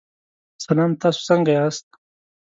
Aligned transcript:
سلام، 0.65 0.91
تاسو 1.01 1.19
څنګه 1.29 1.51
یاست؟ 1.57 1.85